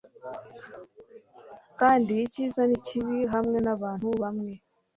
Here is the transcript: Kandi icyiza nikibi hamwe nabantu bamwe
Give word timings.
Kandi 1.79 2.11
icyiza 2.25 2.61
nikibi 2.69 3.19
hamwe 3.33 3.57
nabantu 3.65 4.07
bamwe 4.21 4.53